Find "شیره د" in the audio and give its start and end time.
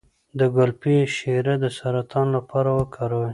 1.15-1.65